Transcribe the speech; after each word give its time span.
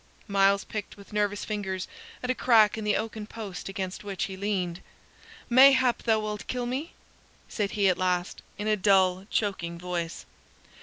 Myles 0.27 0.63
picked 0.63 0.97
with 0.97 1.13
nervous 1.13 1.45
fingers 1.45 1.87
at 2.23 2.31
a 2.31 2.33
crack 2.33 2.75
in 2.75 2.83
the 2.83 2.95
oaken 2.97 3.27
post 3.27 3.69
against 3.69 4.03
which 4.03 4.23
he 4.23 4.35
leaned. 4.35 4.81
"Mayhap 5.47 6.01
thou 6.01 6.19
wilt 6.19 6.47
kill 6.47 6.65
me," 6.65 6.93
said 7.47 7.73
he 7.73 7.87
at 7.87 7.99
last, 7.99 8.41
in 8.57 8.67
a 8.67 8.75
dull, 8.75 9.27
choking 9.29 9.77
voice. 9.77 10.25